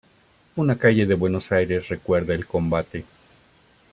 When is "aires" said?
1.51-1.87